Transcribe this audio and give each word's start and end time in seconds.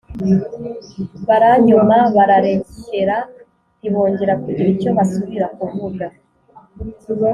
baranyoma 1.27 1.97
bararekera 2.15 3.17
ntibongera 3.79 4.33
kugira 4.43 4.67
icyo 4.75 4.89
basubira 4.97 5.45
kuvuga. 5.57 6.05